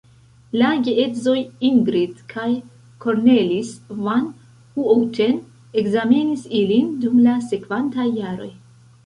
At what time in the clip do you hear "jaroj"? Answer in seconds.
8.25-8.51